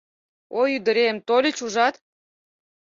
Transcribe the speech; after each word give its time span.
—Ой, 0.59 0.69
ӱдырем, 0.77 1.17
тольыч, 1.27 1.57
ужат! 1.65 1.95